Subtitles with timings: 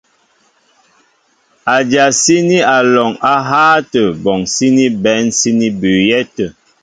[1.75, 6.47] Adyasíní alɔŋ á hááŋ átə bɔŋ síní bɛ̌n síní bʉʉyɛ́ tə̂.